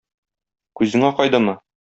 Күзең 0.81 1.05
акайдымы? 1.11 1.57